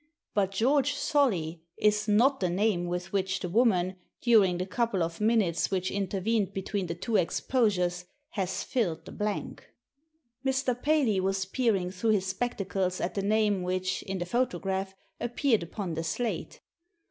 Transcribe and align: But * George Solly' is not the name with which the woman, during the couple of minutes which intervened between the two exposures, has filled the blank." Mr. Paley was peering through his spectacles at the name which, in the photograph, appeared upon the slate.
But 0.33 0.49
* 0.51 0.51
George 0.53 0.95
Solly' 0.95 1.61
is 1.77 2.07
not 2.07 2.39
the 2.39 2.49
name 2.49 2.87
with 2.87 3.13
which 3.13 3.39
the 3.39 3.49
woman, 3.49 3.97
during 4.19 4.57
the 4.57 4.65
couple 4.65 5.03
of 5.03 5.21
minutes 5.21 5.69
which 5.69 5.91
intervened 5.91 6.53
between 6.55 6.87
the 6.87 6.95
two 6.95 7.17
exposures, 7.17 8.05
has 8.29 8.63
filled 8.63 9.05
the 9.05 9.11
blank." 9.11 9.63
Mr. 10.43 10.73
Paley 10.81 11.19
was 11.19 11.45
peering 11.45 11.91
through 11.91 12.13
his 12.13 12.25
spectacles 12.25 12.99
at 12.99 13.13
the 13.13 13.21
name 13.21 13.61
which, 13.61 14.01
in 14.01 14.17
the 14.17 14.25
photograph, 14.25 14.95
appeared 15.19 15.61
upon 15.61 15.93
the 15.93 16.03
slate. 16.03 16.61